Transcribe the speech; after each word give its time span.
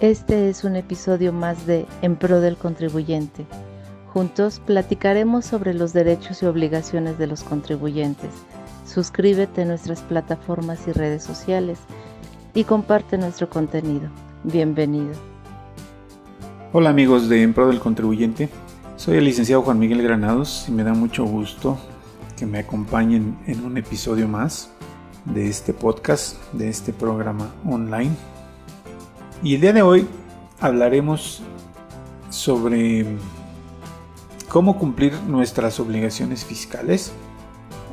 Este 0.00 0.48
es 0.48 0.62
un 0.62 0.76
episodio 0.76 1.32
más 1.32 1.66
de 1.66 1.84
En 2.02 2.14
Pro 2.14 2.40
del 2.40 2.56
Contribuyente. 2.56 3.44
Juntos 4.12 4.62
platicaremos 4.64 5.44
sobre 5.44 5.74
los 5.74 5.92
derechos 5.92 6.40
y 6.40 6.46
obligaciones 6.46 7.18
de 7.18 7.26
los 7.26 7.42
contribuyentes. 7.42 8.30
Suscríbete 8.86 9.62
a 9.62 9.64
nuestras 9.64 10.02
plataformas 10.02 10.86
y 10.86 10.92
redes 10.92 11.24
sociales 11.24 11.80
y 12.54 12.62
comparte 12.62 13.18
nuestro 13.18 13.50
contenido. 13.50 14.08
Bienvenido. 14.44 15.14
Hola 16.72 16.90
amigos 16.90 17.28
de 17.28 17.42
En 17.42 17.52
Pro 17.52 17.66
del 17.66 17.80
Contribuyente. 17.80 18.48
Soy 18.94 19.16
el 19.16 19.24
licenciado 19.24 19.62
Juan 19.62 19.80
Miguel 19.80 20.00
Granados 20.00 20.66
y 20.68 20.70
me 20.70 20.84
da 20.84 20.94
mucho 20.94 21.24
gusto 21.24 21.76
que 22.36 22.46
me 22.46 22.60
acompañen 22.60 23.36
en 23.48 23.64
un 23.64 23.76
episodio 23.76 24.28
más 24.28 24.70
de 25.24 25.48
este 25.48 25.72
podcast, 25.72 26.40
de 26.52 26.68
este 26.68 26.92
programa 26.92 27.52
online 27.66 28.12
y 29.42 29.54
el 29.54 29.60
día 29.60 29.72
de 29.72 29.82
hoy 29.82 30.06
hablaremos 30.60 31.42
sobre 32.30 33.06
cómo 34.48 34.78
cumplir 34.78 35.14
nuestras 35.22 35.78
obligaciones 35.78 36.44
fiscales 36.44 37.12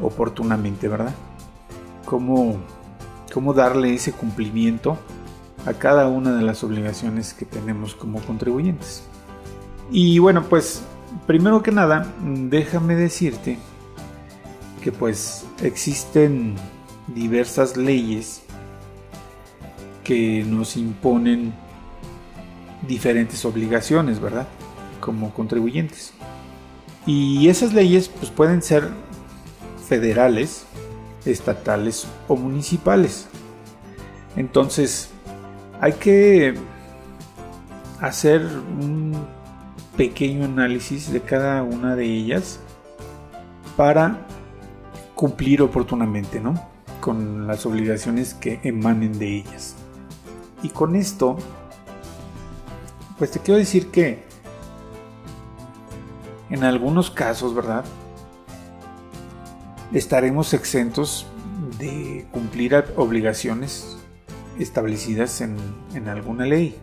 oportunamente, 0.01 0.87
¿verdad? 0.87 1.13
Cómo, 2.05 2.57
cómo 3.33 3.53
darle 3.53 3.93
ese 3.93 4.11
cumplimiento 4.11 4.97
a 5.65 5.73
cada 5.73 6.07
una 6.07 6.35
de 6.35 6.43
las 6.43 6.63
obligaciones 6.63 7.33
que 7.33 7.45
tenemos 7.45 7.95
como 7.95 8.19
contribuyentes. 8.21 9.03
Y 9.91 10.19
bueno, 10.19 10.43
pues 10.43 10.83
primero 11.27 11.61
que 11.61 11.71
nada, 11.71 12.11
déjame 12.23 12.95
decirte 12.95 13.57
que 14.83 14.91
pues 14.91 15.45
existen 15.61 16.55
diversas 17.07 17.77
leyes 17.77 18.44
que 20.05 20.45
nos 20.45 20.77
imponen 20.77 21.53
diferentes 22.87 23.43
obligaciones, 23.43 24.21
¿verdad? 24.21 24.47
Como 25.01 25.33
contribuyentes. 25.33 26.13
Y 27.05 27.49
esas 27.49 27.73
leyes 27.73 28.07
pues 28.07 28.31
pueden 28.31 28.61
ser 28.61 28.89
federales, 29.87 30.65
estatales 31.25 32.07
o 32.27 32.37
municipales. 32.37 33.27
Entonces, 34.37 35.09
hay 35.81 35.93
que 35.93 36.55
hacer 37.99 38.41
un 38.79 39.13
pequeño 39.97 40.45
análisis 40.45 41.11
de 41.11 41.21
cada 41.21 41.63
una 41.63 41.95
de 41.95 42.05
ellas 42.05 42.59
para 43.77 44.25
cumplir 45.15 45.61
oportunamente, 45.61 46.39
¿no? 46.39 46.53
Con 47.01 47.47
las 47.47 47.65
obligaciones 47.65 48.33
que 48.33 48.59
emanen 48.63 49.17
de 49.17 49.37
ellas. 49.37 49.75
Y 50.63 50.69
con 50.69 50.95
esto, 50.95 51.37
pues 53.17 53.31
te 53.31 53.39
quiero 53.39 53.57
decir 53.57 53.91
que 53.91 54.23
en 56.49 56.63
algunos 56.63 57.09
casos, 57.11 57.53
¿verdad? 57.53 57.85
Estaremos 59.93 60.53
exentos 60.53 61.27
de 61.79 62.25
cumplir 62.31 62.75
obligaciones 62.95 63.97
establecidas 64.59 65.41
en, 65.41 66.07
alguna 66.07 66.45
ley. 66.45 66.75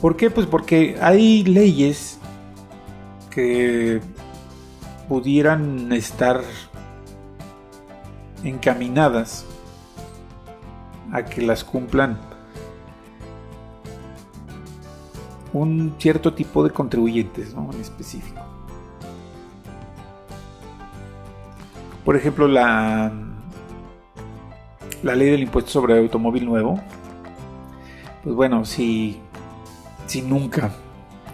¿Por 0.00 0.16
qué? 0.16 0.30
Pues 0.30 0.46
porque 0.46 0.98
hay 1.00 1.44
leyes 1.44 2.18
que 3.30 4.00
pudieran 5.08 5.92
estar 5.92 6.42
encaminadas 8.42 9.46
a 11.14 11.24
que 11.24 11.40
las 11.40 11.62
cumplan 11.62 12.18
un 15.52 15.94
cierto 15.98 16.34
tipo 16.34 16.64
de 16.64 16.70
contribuyentes 16.70 17.54
¿no? 17.54 17.70
en 17.72 17.80
específico. 17.80 18.42
Por 22.04 22.16
ejemplo, 22.16 22.48
la, 22.48 23.12
la 25.04 25.14
ley 25.14 25.30
del 25.30 25.44
impuesto 25.44 25.70
sobre 25.70 25.96
automóvil 25.96 26.46
nuevo. 26.46 26.80
Pues 28.24 28.34
bueno, 28.34 28.64
si, 28.64 29.20
si 30.06 30.20
nunca 30.20 30.72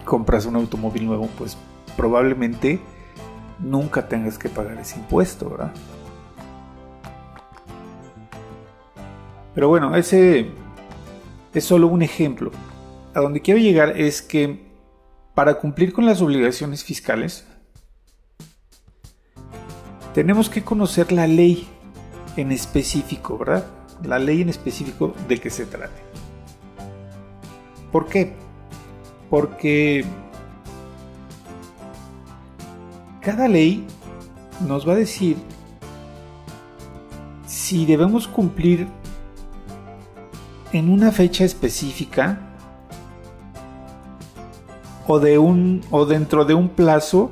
compras 0.05 0.45
un 0.45 0.57
automóvil 0.57 1.07
nuevo, 1.07 1.27
pues 1.39 1.57
probablemente 1.97 2.79
nunca 3.59 4.07
tengas 4.07 4.37
que 4.37 4.47
pagar 4.47 4.77
ese 4.77 4.99
impuesto, 4.99 5.49
¿verdad? 5.49 5.73
Pero 9.53 9.67
bueno, 9.67 9.95
ese 9.95 10.49
es 11.53 11.63
solo 11.63 11.87
un 11.87 12.01
ejemplo. 12.01 12.51
A 13.13 13.19
donde 13.19 13.41
quiero 13.41 13.59
llegar 13.59 13.99
es 13.99 14.21
que 14.21 14.71
para 15.35 15.55
cumplir 15.55 15.93
con 15.93 16.05
las 16.05 16.21
obligaciones 16.21 16.83
fiscales, 16.83 17.45
tenemos 20.13 20.49
que 20.49 20.63
conocer 20.63 21.11
la 21.11 21.27
ley 21.27 21.67
en 22.37 22.51
específico, 22.51 23.37
¿verdad? 23.37 23.65
La 24.03 24.19
ley 24.19 24.41
en 24.41 24.49
específico 24.49 25.13
de 25.27 25.37
que 25.39 25.49
se 25.49 25.65
trate. 25.65 26.01
¿Por 27.91 28.07
qué? 28.07 28.33
Porque 29.29 30.05
cada 33.21 33.47
ley 33.47 33.85
nos 34.67 34.87
va 34.87 34.93
a 34.93 34.97
decir 34.97 35.37
si 37.45 37.85
debemos 37.85 38.27
cumplir 38.27 38.87
en 40.73 40.89
una 40.89 41.11
fecha 41.11 41.43
específica 41.43 42.39
o, 45.07 45.19
de 45.19 45.37
un, 45.37 45.81
o 45.91 46.05
dentro 46.05 46.45
de 46.45 46.53
un 46.53 46.69
plazo 46.69 47.31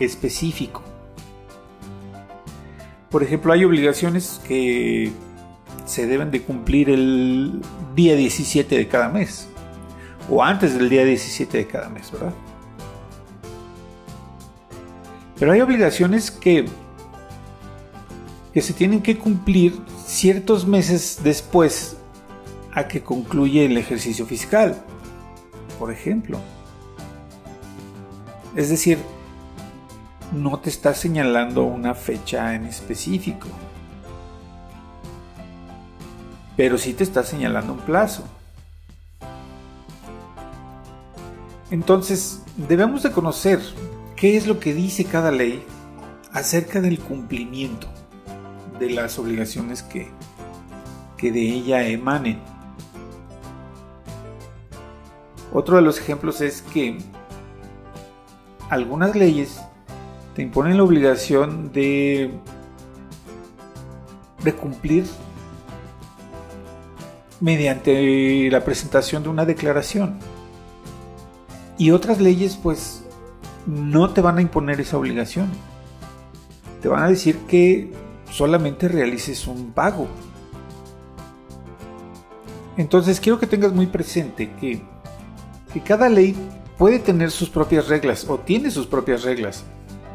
específico. 0.00 0.82
Por 3.10 3.22
ejemplo, 3.22 3.52
hay 3.52 3.64
obligaciones 3.64 4.40
que 4.46 5.12
se 5.84 6.06
deben 6.06 6.30
de 6.30 6.42
cumplir 6.42 6.90
el 6.90 7.60
día 7.94 8.16
17 8.16 8.76
de 8.76 8.88
cada 8.88 9.08
mes 9.08 9.48
o 10.30 10.42
antes 10.42 10.74
del 10.74 10.88
día 10.88 11.04
17 11.04 11.58
de 11.58 11.66
cada 11.66 11.88
mes, 11.88 12.10
¿verdad? 12.10 12.32
Pero 15.38 15.52
hay 15.52 15.60
obligaciones 15.60 16.30
que 16.30 16.66
que 18.52 18.60
se 18.60 18.72
tienen 18.72 19.00
que 19.00 19.16
cumplir 19.16 19.80
ciertos 20.04 20.66
meses 20.66 21.20
después 21.22 21.96
a 22.72 22.88
que 22.88 23.02
concluye 23.02 23.66
el 23.66 23.76
ejercicio 23.76 24.26
fiscal, 24.26 24.82
por 25.78 25.92
ejemplo. 25.92 26.38
Es 28.56 28.68
decir, 28.68 28.98
no 30.32 30.58
te 30.58 30.70
está 30.70 30.94
señalando 30.94 31.64
una 31.64 31.94
fecha 31.94 32.54
en 32.54 32.66
específico, 32.66 33.48
pero 36.56 36.78
sí 36.78 36.94
te 36.94 37.04
está 37.04 37.22
señalando 37.22 37.74
un 37.74 37.80
plazo. 37.80 38.24
Entonces, 41.70 42.42
debemos 42.56 43.02
de 43.02 43.12
conocer 43.12 43.60
qué 44.16 44.36
es 44.36 44.46
lo 44.46 44.60
que 44.60 44.74
dice 44.74 45.04
cada 45.04 45.30
ley 45.30 45.64
acerca 46.32 46.80
del 46.80 46.98
cumplimiento 46.98 47.88
de 48.78 48.90
las 48.90 49.18
obligaciones 49.18 49.82
que, 49.82 50.10
que 51.16 51.32
de 51.32 51.40
ella 51.40 51.86
emanen. 51.86 52.51
Otro 55.52 55.76
de 55.76 55.82
los 55.82 55.98
ejemplos 55.98 56.40
es 56.40 56.62
que 56.62 56.98
algunas 58.70 59.14
leyes 59.14 59.60
te 60.34 60.42
imponen 60.42 60.78
la 60.78 60.84
obligación 60.84 61.72
de, 61.72 62.30
de 64.42 64.54
cumplir 64.54 65.04
mediante 67.40 68.48
la 68.50 68.64
presentación 68.64 69.22
de 69.24 69.28
una 69.28 69.44
declaración. 69.44 70.18
Y 71.76 71.90
otras 71.90 72.20
leyes 72.20 72.56
pues 72.56 73.04
no 73.66 74.10
te 74.10 74.20
van 74.20 74.38
a 74.38 74.42
imponer 74.42 74.80
esa 74.80 74.96
obligación. 74.96 75.50
Te 76.80 76.88
van 76.88 77.02
a 77.02 77.08
decir 77.08 77.38
que 77.46 77.92
solamente 78.30 78.88
realices 78.88 79.46
un 79.46 79.72
pago. 79.72 80.08
Entonces 82.76 83.20
quiero 83.20 83.38
que 83.38 83.46
tengas 83.46 83.72
muy 83.72 83.86
presente 83.86 84.50
que 84.58 84.91
que 85.72 85.80
cada 85.80 86.08
ley 86.08 86.36
puede 86.78 86.98
tener 86.98 87.30
sus 87.30 87.48
propias 87.48 87.88
reglas 87.88 88.26
o 88.28 88.38
tiene 88.38 88.70
sus 88.70 88.86
propias 88.86 89.22
reglas 89.22 89.64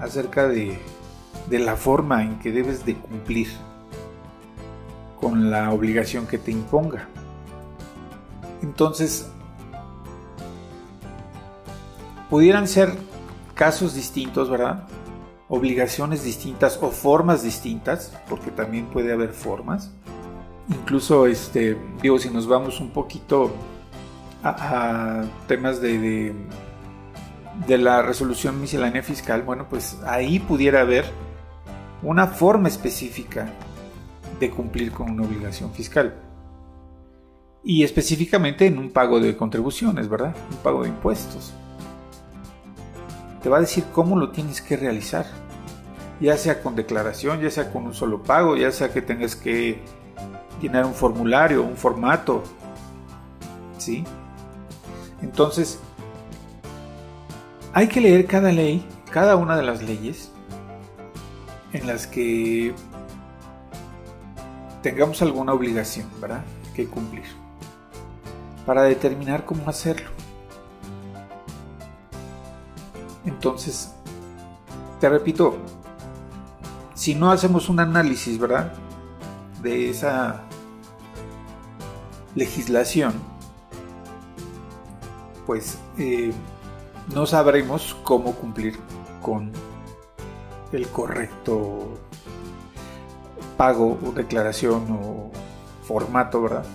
acerca 0.01 0.48
de, 0.48 0.80
la 1.50 1.75
forma 1.75 2.24
en 2.24 2.39
que 2.39 2.51
debes 2.51 2.86
de 2.86 2.95
cumplir 2.95 3.48
con 5.19 5.50
la 5.50 5.71
obligación 5.71 6.27
que 6.27 6.38
te 6.38 6.51
imponga. 6.51 7.07
Entonces, 8.62 9.30
pudieran 12.30 12.68
ser 12.68 12.94
casos 13.56 13.95
distintos, 13.95 14.50
¿verdad? 14.50 14.88
Obligaciones 15.48 16.24
distintas 16.24 16.77
o 16.81 16.92
formas 16.92 17.44
distintas, 17.44 18.12
porque 18.30 18.51
también 18.51 18.88
puede 18.88 19.13
haber 19.13 19.30
formas. 19.30 19.92
Incluso, 20.69 21.25
este, 21.27 21.77
digo, 22.01 22.19
si 22.19 22.30
nos 22.30 22.45
vamos 22.45 22.81
un 22.81 22.89
poquito 22.89 23.51
a, 24.43 25.23
temas 25.47 25.81
de, 25.81 26.33
de, 27.67 27.77
la 27.77 28.01
resolución 28.01 28.61
miscelánea 28.61 29.03
fiscal, 29.03 29.41
bueno, 29.41 29.67
pues 29.69 29.97
ahí 30.05 30.39
pudiera 30.39 30.81
haber 30.81 31.05
una 32.03 32.27
forma 32.27 32.67
específica 32.67 33.49
de 34.39 34.49
cumplir 34.49 34.91
con 34.91 35.11
una 35.11 35.23
obligación 35.23 35.71
fiscal. 35.71 36.15
Y 37.63 37.83
específicamente 37.83 38.65
en 38.65 38.77
un 38.77 38.91
pago 38.91 39.19
de 39.19 39.35
contribuciones, 39.35 40.07
¿verdad? 40.07 40.35
Un 40.51 40.57
pago 40.57 40.83
de 40.83 40.89
impuestos. 40.89 41.53
Te 43.41 43.49
va 43.49 43.57
a 43.57 43.61
decir 43.61 43.83
cómo 43.91 44.15
lo 44.15 44.29
tienes 44.31 44.61
que 44.61 44.77
realizar. 44.77 45.25
Ya 46.19 46.37
sea 46.37 46.61
con 46.63 46.75
declaración, 46.75 47.41
ya 47.41 47.51
sea 47.51 47.71
con 47.71 47.85
un 47.85 47.93
solo 47.93 48.23
pago, 48.23 48.55
ya 48.55 48.71
sea 48.71 48.91
que 48.91 49.01
tengas 49.01 49.35
que 49.35 49.79
llenar 50.61 50.85
un 50.85 50.93
formulario, 50.93 51.63
un 51.63 51.75
formato. 51.75 52.43
¿Sí? 53.77 54.03
Entonces, 55.21 55.79
hay 57.73 57.87
que 57.87 58.01
leer 58.01 58.25
cada 58.25 58.51
ley, 58.51 58.85
cada 59.11 59.35
una 59.35 59.55
de 59.55 59.63
las 59.63 59.81
leyes 59.81 60.31
en 61.73 61.87
las 61.87 62.07
que 62.07 62.73
tengamos 64.81 65.21
alguna 65.21 65.53
obligación, 65.53 66.07
¿verdad? 66.19 66.43
Que 66.75 66.87
cumplir. 66.87 67.25
Para 68.65 68.83
determinar 68.83 69.45
cómo 69.45 69.69
hacerlo. 69.69 70.09
Entonces, 73.25 73.93
te 74.99 75.09
repito, 75.09 75.57
si 76.93 77.13
no 77.13 77.31
hacemos 77.31 77.69
un 77.69 77.79
análisis, 77.79 78.39
¿verdad? 78.39 78.73
De 79.61 79.89
esa 79.89 80.41
legislación, 82.35 83.13
pues 85.47 85.79
eh, 85.97 86.33
no 87.15 87.25
sabremos 87.25 87.95
cómo 88.03 88.35
cumplir 88.35 88.77
con 89.21 89.51
el 90.73 90.88
correcto 90.89 91.97
pago 93.55 93.97
o 94.05 94.11
declaración 94.11 94.85
o 94.91 95.31
formato, 95.83 96.41
¿verdad? 96.41 96.65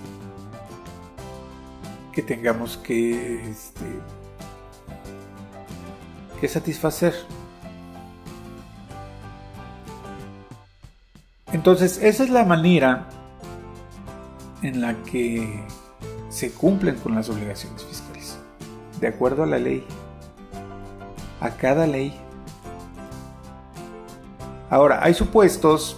Que 2.12 2.22
tengamos 2.22 2.78
que, 2.78 3.50
este, 3.50 3.84
que 6.40 6.48
satisfacer. 6.48 7.14
Entonces, 11.52 11.98
esa 12.02 12.24
es 12.24 12.30
la 12.30 12.44
manera 12.46 13.06
en 14.62 14.80
la 14.80 14.94
que 15.02 15.62
se 16.32 16.50
cumplen 16.50 16.96
con 16.96 17.14
las 17.14 17.28
obligaciones 17.28 17.84
fiscales, 17.84 18.01
de 19.02 19.08
acuerdo 19.08 19.42
a 19.42 19.46
la 19.46 19.58
ley, 19.58 19.84
a 21.40 21.50
cada 21.50 21.88
ley. 21.88 22.16
Ahora, 24.70 25.00
hay 25.02 25.12
supuestos, 25.12 25.96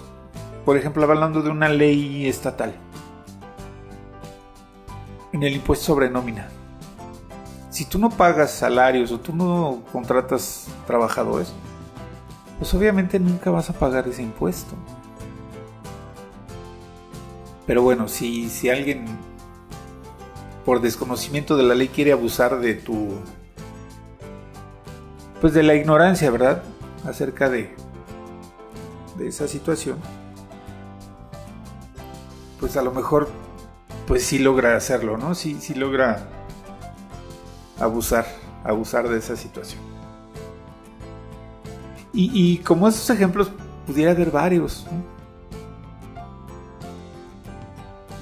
por 0.64 0.78
ejemplo, 0.78 1.04
hablando 1.04 1.42
de 1.42 1.50
una 1.50 1.68
ley 1.68 2.26
estatal, 2.26 2.74
en 5.34 5.42
el 5.42 5.52
impuesto 5.52 5.84
sobre 5.84 6.08
nómina. 6.08 6.48
Si 7.68 7.84
tú 7.84 7.98
no 7.98 8.08
pagas 8.08 8.52
salarios 8.52 9.12
o 9.12 9.20
tú 9.20 9.36
no 9.36 9.82
contratas 9.92 10.68
trabajadores, 10.86 11.52
pues 12.58 12.72
obviamente 12.72 13.20
nunca 13.20 13.50
vas 13.50 13.68
a 13.68 13.74
pagar 13.74 14.08
ese 14.08 14.22
impuesto. 14.22 14.74
Pero 17.66 17.82
bueno, 17.82 18.08
si, 18.08 18.48
si 18.48 18.70
alguien 18.70 19.04
por 20.64 20.80
desconocimiento 20.80 21.56
de 21.56 21.62
la 21.62 21.74
ley 21.74 21.88
quiere 21.88 22.12
abusar 22.12 22.60
de 22.60 22.74
tu... 22.74 23.12
Pues 25.40 25.52
de 25.52 25.62
la 25.62 25.74
ignorancia, 25.74 26.30
¿verdad? 26.30 26.62
Acerca 27.06 27.50
de, 27.50 27.74
de 29.18 29.28
esa 29.28 29.46
situación. 29.46 29.98
Pues 32.58 32.76
a 32.78 32.82
lo 32.82 32.92
mejor, 32.92 33.28
pues 34.06 34.24
sí 34.24 34.38
logra 34.38 34.76
hacerlo, 34.76 35.18
¿no? 35.18 35.34
Sí, 35.34 35.58
sí 35.60 35.74
logra 35.74 36.28
abusar, 37.78 38.26
abusar 38.64 39.08
de 39.08 39.18
esa 39.18 39.36
situación. 39.36 39.82
Y, 42.14 42.30
y 42.32 42.58
como 42.58 42.88
esos 42.88 43.10
ejemplos, 43.10 43.50
pudiera 43.86 44.12
haber 44.12 44.30
varios. 44.30 44.86
¿no? 44.90 45.13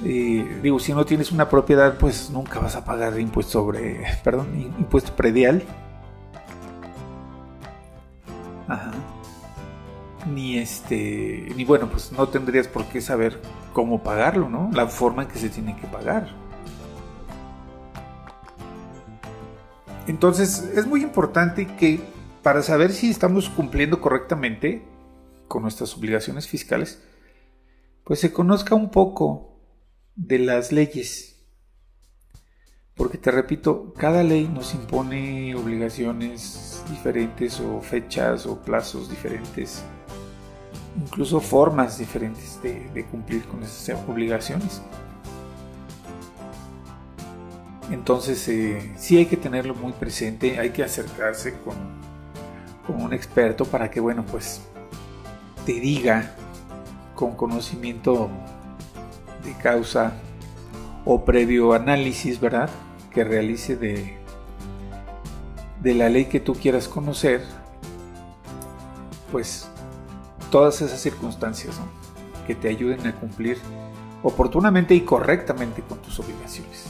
Digo, 0.02 0.78
si 0.78 0.92
no 0.92 1.04
tienes 1.04 1.30
una 1.32 1.48
propiedad, 1.48 1.96
pues 1.98 2.30
nunca 2.30 2.58
vas 2.58 2.76
a 2.76 2.84
pagar 2.84 3.18
impuesto 3.20 3.52
sobre, 3.52 4.02
perdón, 4.24 4.48
impuesto 4.78 5.14
predial. 5.14 5.62
Ajá. 8.68 8.92
Ni 10.32 10.58
este, 10.58 11.52
ni 11.56 11.64
bueno, 11.64 11.88
pues 11.88 12.12
no 12.12 12.28
tendrías 12.28 12.68
por 12.68 12.84
qué 12.86 13.00
saber 13.00 13.40
cómo 13.72 14.02
pagarlo, 14.02 14.48
¿no? 14.48 14.70
La 14.72 14.86
forma 14.86 15.22
en 15.22 15.28
que 15.28 15.38
se 15.38 15.48
tiene 15.48 15.76
que 15.76 15.86
pagar. 15.86 16.28
Entonces, 20.06 20.72
es 20.74 20.86
muy 20.86 21.02
importante 21.02 21.66
que 21.76 22.00
para 22.42 22.62
saber 22.62 22.92
si 22.92 23.10
estamos 23.10 23.48
cumpliendo 23.48 24.00
correctamente 24.00 24.82
con 25.46 25.62
nuestras 25.62 25.96
obligaciones 25.96 26.48
fiscales, 26.48 27.02
pues 28.04 28.18
se 28.18 28.32
conozca 28.32 28.74
un 28.74 28.90
poco 28.90 29.51
de 30.14 30.38
las 30.38 30.72
leyes. 30.72 31.36
Porque 32.94 33.18
te 33.18 33.30
repito, 33.30 33.94
cada 33.94 34.22
ley 34.22 34.46
nos 34.46 34.74
impone 34.74 35.54
obligaciones 35.54 36.84
diferentes 36.88 37.58
o 37.58 37.80
fechas 37.80 38.46
o 38.46 38.60
plazos 38.60 39.08
diferentes, 39.08 39.82
incluso 41.00 41.40
formas 41.40 41.98
diferentes 41.98 42.60
de, 42.62 43.06
cumplir 43.10 43.44
con 43.44 43.62
esas 43.62 43.98
obligaciones. 44.06 44.82
Entonces 47.90 48.46
eh, 48.48 48.92
sí 48.96 49.16
hay 49.16 49.26
que 49.26 49.36
tenerlo 49.36 49.74
muy 49.74 49.92
presente, 49.92 50.58
hay 50.58 50.70
que 50.70 50.82
acercarse 50.82 51.54
con, 51.58 51.74
con 52.86 53.02
un 53.02 53.12
experto 53.12 53.64
para 53.64 53.90
que, 53.90 54.00
bueno, 54.00 54.24
pues 54.24 54.62
te 55.64 55.74
diga 55.74 56.34
con 57.14 57.34
conocimiento 57.36 58.30
de 59.44 59.54
causa 59.54 60.12
o 61.04 61.24
previo 61.24 61.72
análisis, 61.72 62.40
¿verdad? 62.40 62.70
Que 63.12 63.24
realice 63.24 63.76
de, 63.76 64.16
de 65.80 65.94
la 65.94 66.08
ley 66.08 66.26
que 66.26 66.40
tú 66.40 66.54
quieras 66.54 66.88
conocer, 66.88 67.42
pues 69.30 69.68
todas 70.50 70.80
esas 70.82 71.00
circunstancias 71.00 71.80
que 72.46 72.54
te 72.54 72.68
ayuden 72.68 73.06
a 73.06 73.14
cumplir 73.14 73.58
oportunamente 74.22 74.94
y 74.94 75.00
correctamente 75.00 75.82
con 75.82 75.98
tus 75.98 76.20
obligaciones. 76.20 76.84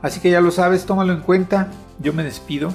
Así 0.00 0.20
que 0.20 0.30
ya 0.30 0.40
lo 0.40 0.50
sabes, 0.50 0.86
tómalo 0.86 1.12
en 1.12 1.20
cuenta. 1.20 1.68
Yo 1.98 2.12
me 2.12 2.22
despido 2.22 2.72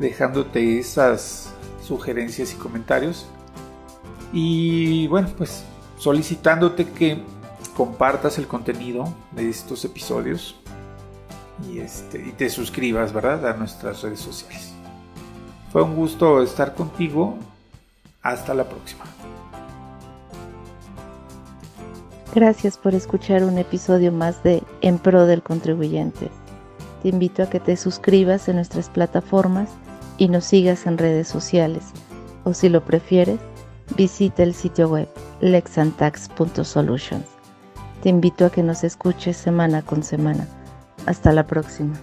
dejándote 0.00 0.78
esas 0.78 1.52
sugerencias 1.82 2.52
y 2.52 2.56
comentarios. 2.56 3.26
Y 4.32 5.06
bueno, 5.08 5.28
pues 5.36 5.64
solicitándote 6.00 6.88
que 6.88 7.22
compartas 7.76 8.38
el 8.38 8.46
contenido 8.46 9.04
de 9.32 9.50
estos 9.50 9.84
episodios 9.84 10.56
y, 11.70 11.78
este, 11.80 12.26
y 12.26 12.32
te 12.32 12.48
suscribas, 12.48 13.12
¿verdad? 13.12 13.46
A 13.46 13.52
nuestras 13.52 14.00
redes 14.00 14.20
sociales. 14.20 14.72
Fue 15.70 15.82
un 15.82 15.94
gusto 15.94 16.42
estar 16.42 16.74
contigo. 16.74 17.36
Hasta 18.22 18.52
la 18.52 18.68
próxima. 18.68 19.04
Gracias 22.34 22.76
por 22.76 22.94
escuchar 22.94 23.44
un 23.44 23.56
episodio 23.56 24.12
más 24.12 24.42
de 24.42 24.62
En 24.82 24.98
Pro 24.98 25.26
del 25.26 25.42
Contribuyente. 25.42 26.30
Te 27.02 27.08
invito 27.08 27.42
a 27.42 27.50
que 27.50 27.60
te 27.60 27.76
suscribas 27.76 28.48
en 28.48 28.56
nuestras 28.56 28.90
plataformas 28.90 29.70
y 30.18 30.28
nos 30.28 30.44
sigas 30.44 30.86
en 30.86 30.98
redes 30.98 31.28
sociales, 31.28 31.84
o 32.44 32.52
si 32.52 32.68
lo 32.68 32.84
prefieres, 32.84 33.40
visita 33.96 34.42
el 34.42 34.54
sitio 34.54 34.88
web 34.88 35.08
lexantax.solutions. 35.40 37.26
Te 38.02 38.08
invito 38.08 38.46
a 38.46 38.50
que 38.50 38.62
nos 38.62 38.84
escuches 38.84 39.36
semana 39.36 39.82
con 39.82 40.02
semana. 40.02 40.46
Hasta 41.06 41.32
la 41.32 41.46
próxima. 41.46 41.98